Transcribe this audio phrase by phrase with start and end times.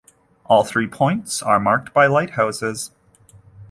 [0.45, 2.89] All three points are marked by lighthouses.